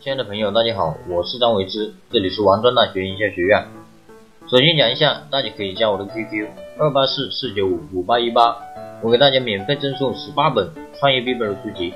[0.00, 3.66] 亲爱的朋友，大家好，我是张维之，这里是王庄大学营销学院。
[4.48, 6.46] 首先讲一下，大家可以加我的 QQ
[6.78, 8.56] 二八四四九五五八一八，
[9.02, 11.92] 我给大家免费赠送十八本创业必备的书籍。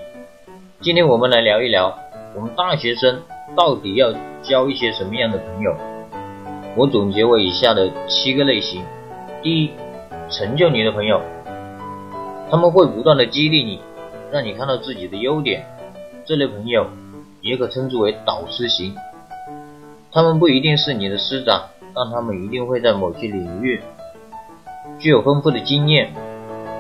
[0.81, 1.97] 今天我们来聊一聊，
[2.35, 3.23] 我们大学生
[3.57, 4.13] 到底要
[4.43, 5.73] 交一些什么样的朋友？
[6.77, 8.83] 我总结为以下的七个类型：
[9.45, 9.71] 第一，
[10.29, 11.23] 成就你的朋友，
[12.51, 13.81] 他们会不断的激励你，
[14.33, 15.65] 让你看到自己的优点。
[16.27, 16.85] 这类朋友。
[17.43, 18.95] 也可称之为导师型，
[20.13, 23.83] 他们不一定是你的师长，但他们一定会在某些领域
[25.01, 26.13] 具有丰富的经验，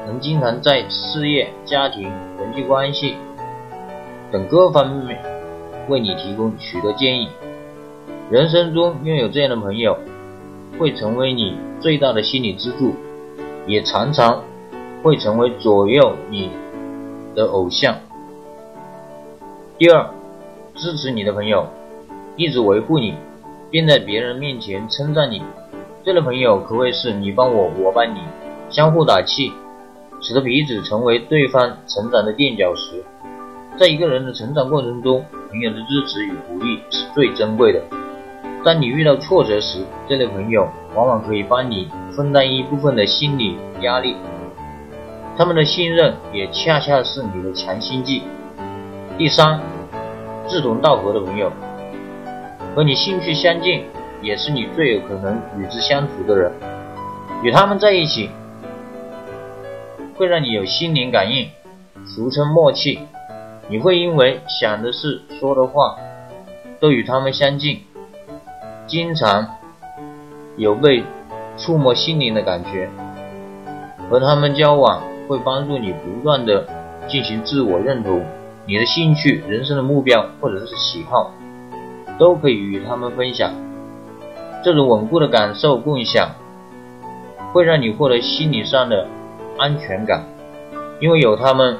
[0.06, 2.04] 能经常在事业、家庭、
[2.38, 3.16] 人际关系
[4.30, 5.20] 等各方面
[5.88, 7.28] 为你提供许多建议。
[8.30, 9.98] 人生中拥有这样的朋友，
[10.78, 12.94] 会成为你最大的心理支柱，
[13.66, 14.44] 也常常
[15.02, 16.52] 会成为左右你
[17.34, 17.96] 的偶像。
[19.76, 20.08] 第二。
[20.82, 21.64] 支持你的朋友，
[22.34, 23.14] 一直维护你，
[23.70, 25.40] 并在别人面前称赞你，
[26.04, 28.18] 这类朋友可谓是你帮我，我帮你，
[28.68, 29.52] 相互打气，
[30.20, 33.00] 使得彼此成为对方成长的垫脚石。
[33.78, 37.80] 在一个人的成长过程中，朋友的支持与鼓励是最珍贵的。
[38.64, 44.16] 当你遇到挫折时，这类朋友往往可以帮你分担一部分的心理压力，
[45.38, 48.24] 他们的信任也恰恰是你的强心剂。
[49.16, 49.60] 第三。
[50.52, 51.50] 志同道合的朋友，
[52.76, 53.84] 和你兴趣相近，
[54.20, 56.52] 也是你最有可能与之相处的人。
[57.42, 58.28] 与他们在一起，
[60.14, 61.48] 会让你有心灵感应，
[62.04, 62.98] 俗称默契。
[63.70, 65.96] 你会因为想的事、说的话，
[66.78, 67.80] 都与他们相近，
[68.86, 69.56] 经常
[70.58, 71.02] 有被
[71.56, 72.90] 触摸心灵的感觉。
[74.10, 76.68] 和他们交往，会帮助你不断的
[77.08, 78.22] 进行自我认同。
[78.64, 81.32] 你的兴趣、人生的目标或者是喜好，
[82.18, 83.52] 都可以与他们分享。
[84.62, 86.36] 这种稳固的感受共享，
[87.52, 89.08] 会让你获得心理上的
[89.58, 90.24] 安全感，
[91.00, 91.76] 因为有他们，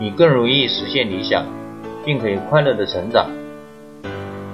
[0.00, 1.44] 你更容易实现理想，
[2.02, 3.30] 并可以快乐的成长。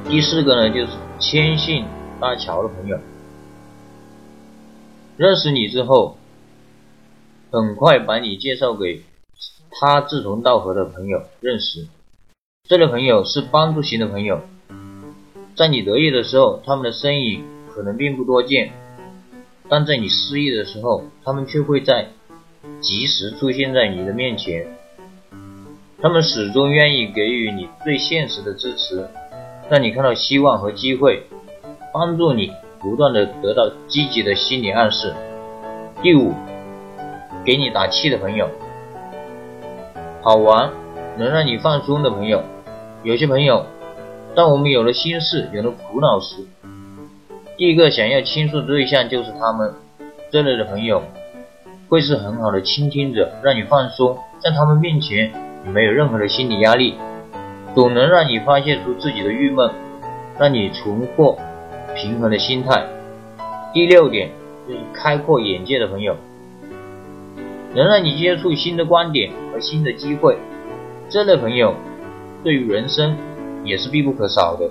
[0.09, 1.85] 第四个呢，就是牵线
[2.21, 2.99] 搭桥的朋友，
[5.17, 6.19] 认识你之后，
[7.53, 9.03] 很快把你介绍给。
[9.87, 11.87] 他志同道合的朋友认识，
[12.67, 14.41] 这类朋友是帮助型的朋友，
[15.55, 18.73] 在你得意的时候，他们的身影可能并不多见，
[19.69, 22.09] 但在你失意的时候，他们却会在
[22.81, 24.67] 及时出现在你的面前。
[26.01, 29.07] 他们始终愿意给予你最现实的支持，
[29.69, 31.25] 让你看到希望和机会，
[31.93, 35.13] 帮助你不断的得到积极的心理暗示。
[36.01, 36.33] 第五，
[37.45, 38.49] 给你打气的朋友。
[40.25, 40.71] 好玩，
[41.19, 42.43] 能让你放松的朋友，
[43.03, 43.67] 有些朋友，
[44.35, 46.37] 当我们有了心事、有了苦恼时，
[47.59, 49.75] 第一个想要倾诉的对象就是他们。
[50.33, 51.03] 这类的朋友，
[51.91, 55.31] 会是很好的倾听者，让你放松，在他们面前，
[55.63, 56.95] 你没有任何的心理压力，
[57.75, 59.71] 总能让你发泄出自己的郁闷，
[60.39, 61.39] 让你重获
[61.95, 62.83] 平衡的心态。
[63.75, 64.31] 第六点
[64.67, 66.17] 就是开阔眼界的朋友。
[67.75, 70.39] 能让你接触新的观点和新的机会，
[71.09, 71.75] 这类朋友
[72.43, 73.17] 对于人生
[73.65, 74.71] 也是必不可少的。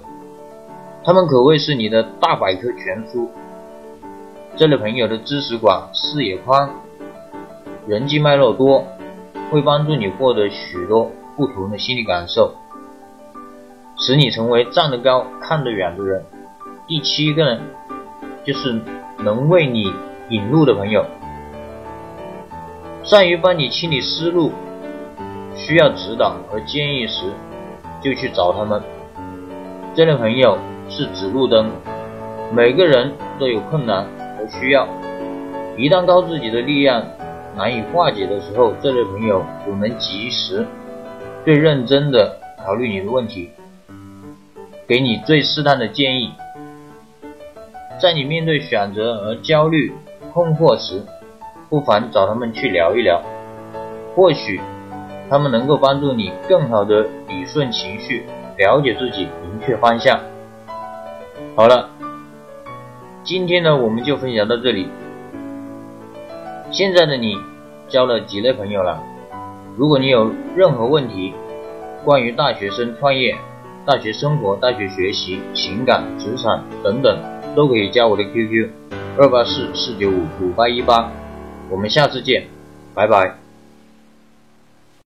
[1.03, 3.29] 他们可谓是你的大百科全书。
[4.55, 6.69] 这类朋友的知识广、视野宽、
[7.87, 8.85] 人际脉络多，
[9.51, 12.53] 会帮助你获得许多不同的心理感受，
[13.97, 16.23] 使你成为站得高、看得远的人。
[16.87, 17.61] 第七个呢，
[18.45, 18.79] 就是
[19.19, 19.91] 能为你
[20.29, 21.03] 引路的朋友。
[23.03, 24.53] 善于帮你清理思路，
[25.55, 27.25] 需要指导和建议时，
[28.01, 28.81] 就去找他们。
[29.93, 31.69] 这类朋友是指路灯，
[32.55, 34.05] 每个人都有困难
[34.37, 34.87] 和需要，
[35.77, 37.05] 一旦靠自己的力量
[37.57, 40.65] 难以化解的时候，这类朋友总能及时、
[41.43, 43.49] 最认真的考虑你的问题，
[44.87, 46.31] 给你最适当的建议。
[48.01, 49.93] 在你面对选择而焦虑、
[50.31, 51.03] 困惑时，
[51.73, 53.19] 不妨找他们去聊一聊，
[54.15, 54.61] 或许
[55.27, 58.27] 他们能够帮助你更好的理顺情绪，
[58.59, 60.19] 了解自己，明确方向。
[61.55, 61.89] 好了，
[63.23, 64.87] 今天呢我们就分享到这里。
[66.69, 67.39] 现在的你
[67.89, 69.01] 交了几类朋友了？
[69.75, 71.33] 如果你有任何问题，
[72.05, 73.35] 关于大学生创业、
[73.83, 77.17] 大学生活、大学学习、情感、职场等等，
[77.55, 78.69] 都可以加我的 QQ：
[79.17, 81.09] 二八四四九五五八一八。
[81.73, 82.47] 我们下次见，
[82.93, 83.42] 拜拜。